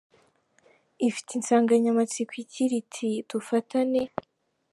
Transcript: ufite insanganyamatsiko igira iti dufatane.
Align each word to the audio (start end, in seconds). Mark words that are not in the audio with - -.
ufite 1.09 1.29
insanganyamatsiko 1.35 2.33
igira 2.43 2.73
iti 2.83 3.09
dufatane. 3.29 4.01